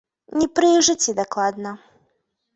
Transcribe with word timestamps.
Не 0.43 0.47
пры 0.59 0.71
іх 0.77 0.81
жыцці 0.87 1.15
дакладна. 1.21 1.77